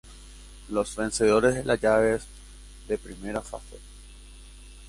Los 0.69 0.95
vencedores 0.95 1.53
de 1.53 1.63
las 1.63 1.79
llaves 1.79 2.25
de 2.87 2.97
Primera 2.97 3.39
Fase. 3.43 3.77